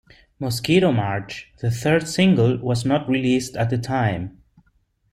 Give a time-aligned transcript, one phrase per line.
[0.39, 4.41] "Mosquito March," the third single, was not released at the time.